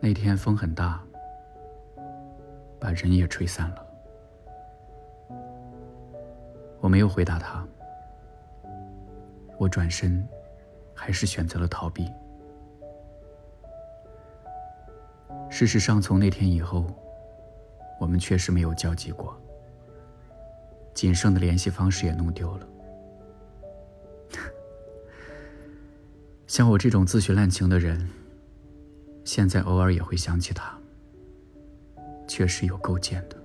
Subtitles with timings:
[0.00, 1.02] 那天风很大，
[2.78, 3.84] 把人也吹散了。
[6.80, 7.66] 我没有回答他，
[9.58, 10.26] 我转身，
[10.94, 12.08] 还是选择了逃避。
[15.50, 16.86] 事实上，从那天以后，
[17.98, 19.36] 我们确实没有交集过，
[20.94, 22.68] 仅剩的联系方式也弄丢了。
[26.46, 28.08] 像我这种自诩滥情的人，
[29.28, 30.72] 现在偶尔也会想起他，
[32.26, 33.36] 确实有够贱的。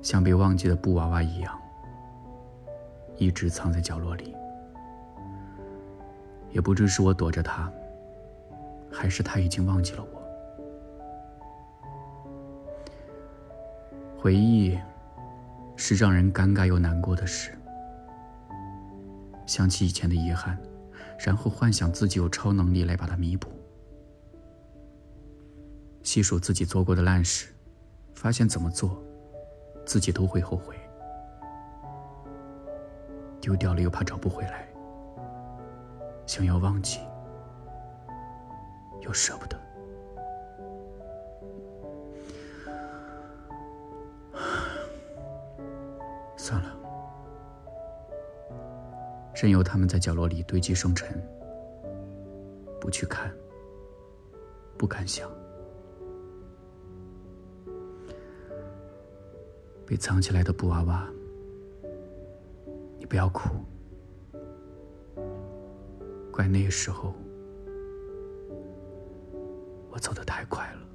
[0.00, 1.60] 像被忘记的布娃娃一样，
[3.18, 4.34] 一直藏在角落里。
[6.50, 7.70] 也不知是我躲着他，
[8.90, 10.22] 还是他已经忘记了我。
[14.18, 14.78] 回忆
[15.76, 17.50] 是让人尴尬又难过的事。
[19.44, 20.58] 想起以前的遗憾，
[21.18, 23.48] 然后幻想自己有超能力来把它弥补。
[26.02, 27.48] 细数自己做过的烂事，
[28.14, 29.02] 发现怎么做。
[29.84, 30.76] 自己都会后悔，
[33.40, 34.68] 丢掉了又怕找不回来，
[36.26, 37.00] 想要忘记
[39.00, 39.58] 又舍不得，
[46.36, 46.76] 算了，
[49.40, 51.08] 任由他们在角落里堆积生尘，
[52.80, 53.32] 不去看，
[54.76, 55.30] 不敢想。
[59.86, 61.08] 被藏起来的布娃娃，
[62.98, 63.50] 你不要哭。
[66.32, 67.14] 怪那个时候，
[69.88, 70.87] 我走得太快了。